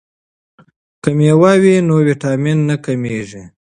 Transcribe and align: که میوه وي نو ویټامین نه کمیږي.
که 1.03 1.09
میوه 1.17 1.53
وي 1.61 1.75
نو 1.87 1.95
ویټامین 2.07 2.57
نه 2.69 2.75
کمیږي. 2.85 3.43